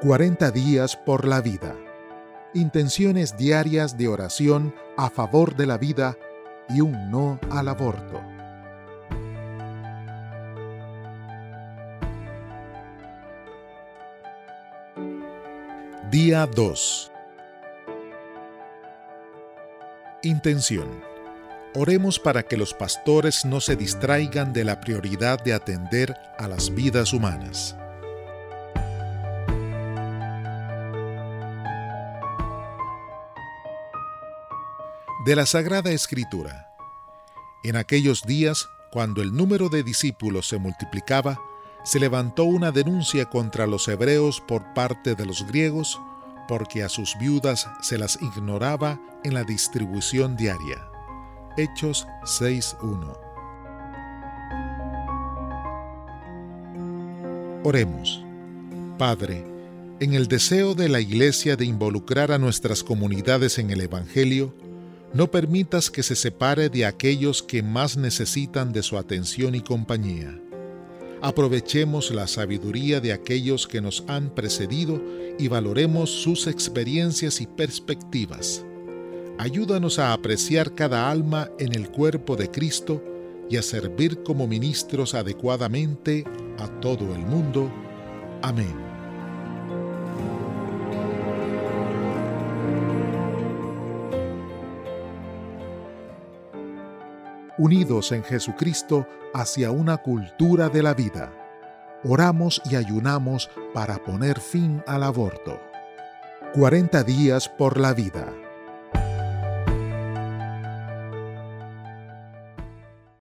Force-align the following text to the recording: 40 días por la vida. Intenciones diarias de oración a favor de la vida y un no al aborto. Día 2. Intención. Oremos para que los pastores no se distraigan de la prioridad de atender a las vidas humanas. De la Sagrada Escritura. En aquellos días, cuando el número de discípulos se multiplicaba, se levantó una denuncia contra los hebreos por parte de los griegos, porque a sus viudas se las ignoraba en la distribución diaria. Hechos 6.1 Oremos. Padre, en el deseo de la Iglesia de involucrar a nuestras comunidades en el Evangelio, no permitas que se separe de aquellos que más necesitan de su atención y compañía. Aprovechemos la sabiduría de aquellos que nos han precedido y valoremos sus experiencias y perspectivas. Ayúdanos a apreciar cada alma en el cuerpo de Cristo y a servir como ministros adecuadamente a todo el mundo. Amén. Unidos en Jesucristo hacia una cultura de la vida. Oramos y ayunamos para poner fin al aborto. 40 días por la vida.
40 0.00 0.52
días 0.52 0.96
por 0.96 1.26
la 1.26 1.40
vida. 1.40 1.74
Intenciones 2.54 3.36
diarias 3.36 3.98
de 3.98 4.06
oración 4.06 4.72
a 4.96 5.10
favor 5.10 5.56
de 5.56 5.66
la 5.66 5.76
vida 5.76 6.16
y 6.68 6.80
un 6.80 7.10
no 7.10 7.40
al 7.50 7.66
aborto. 7.66 8.22
Día 16.12 16.46
2. 16.46 17.12
Intención. 20.22 20.88
Oremos 21.74 22.20
para 22.20 22.44
que 22.44 22.56
los 22.56 22.72
pastores 22.72 23.44
no 23.44 23.60
se 23.60 23.74
distraigan 23.74 24.52
de 24.52 24.62
la 24.62 24.80
prioridad 24.80 25.42
de 25.42 25.54
atender 25.54 26.14
a 26.38 26.46
las 26.46 26.72
vidas 26.72 27.12
humanas. 27.12 27.76
De 35.28 35.36
la 35.36 35.44
Sagrada 35.44 35.90
Escritura. 35.90 36.74
En 37.62 37.76
aquellos 37.76 38.22
días, 38.22 38.66
cuando 38.90 39.20
el 39.20 39.36
número 39.36 39.68
de 39.68 39.82
discípulos 39.82 40.48
se 40.48 40.56
multiplicaba, 40.56 41.38
se 41.84 42.00
levantó 42.00 42.44
una 42.44 42.72
denuncia 42.72 43.26
contra 43.26 43.66
los 43.66 43.88
hebreos 43.88 44.40
por 44.40 44.72
parte 44.72 45.14
de 45.14 45.26
los 45.26 45.46
griegos, 45.46 46.00
porque 46.48 46.82
a 46.82 46.88
sus 46.88 47.14
viudas 47.18 47.68
se 47.82 47.98
las 47.98 48.18
ignoraba 48.22 48.98
en 49.22 49.34
la 49.34 49.44
distribución 49.44 50.34
diaria. 50.34 50.88
Hechos 51.58 52.06
6.1 52.22 53.14
Oremos. 57.64 58.24
Padre, 58.96 59.44
en 60.00 60.14
el 60.14 60.26
deseo 60.26 60.74
de 60.74 60.88
la 60.88 61.00
Iglesia 61.00 61.56
de 61.56 61.66
involucrar 61.66 62.32
a 62.32 62.38
nuestras 62.38 62.82
comunidades 62.82 63.58
en 63.58 63.70
el 63.70 63.82
Evangelio, 63.82 64.54
no 65.14 65.30
permitas 65.30 65.90
que 65.90 66.02
se 66.02 66.14
separe 66.14 66.68
de 66.68 66.84
aquellos 66.84 67.42
que 67.42 67.62
más 67.62 67.96
necesitan 67.96 68.72
de 68.72 68.82
su 68.82 68.98
atención 68.98 69.54
y 69.54 69.60
compañía. 69.60 70.38
Aprovechemos 71.20 72.10
la 72.12 72.28
sabiduría 72.28 73.00
de 73.00 73.12
aquellos 73.12 73.66
que 73.66 73.80
nos 73.80 74.04
han 74.06 74.34
precedido 74.34 75.02
y 75.38 75.48
valoremos 75.48 76.10
sus 76.10 76.46
experiencias 76.46 77.40
y 77.40 77.46
perspectivas. 77.46 78.64
Ayúdanos 79.38 79.98
a 79.98 80.12
apreciar 80.12 80.74
cada 80.74 81.10
alma 81.10 81.50
en 81.58 81.74
el 81.74 81.90
cuerpo 81.90 82.36
de 82.36 82.50
Cristo 82.50 83.02
y 83.50 83.56
a 83.56 83.62
servir 83.62 84.22
como 84.22 84.46
ministros 84.46 85.14
adecuadamente 85.14 86.24
a 86.58 86.68
todo 86.80 87.14
el 87.14 87.20
mundo. 87.20 87.72
Amén. 88.42 88.97
Unidos 97.58 98.12
en 98.12 98.24
Jesucristo 98.24 99.06
hacia 99.34 99.70
una 99.70 99.98
cultura 99.98 100.68
de 100.68 100.82
la 100.82 100.94
vida. 100.94 101.32
Oramos 102.04 102.62
y 102.70 102.76
ayunamos 102.76 103.50
para 103.74 103.98
poner 103.98 104.40
fin 104.40 104.82
al 104.86 105.02
aborto. 105.02 105.60
40 106.54 107.02
días 107.02 107.48
por 107.48 107.78
la 107.78 107.92
vida. 107.92 108.32